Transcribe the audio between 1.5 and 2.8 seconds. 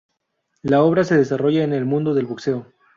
en el mundo del boxeo.